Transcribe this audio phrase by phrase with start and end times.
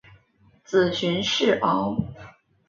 [0.63, 1.95] 子荀逝敖。